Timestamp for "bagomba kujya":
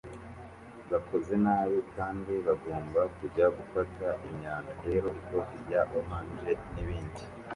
2.47-3.45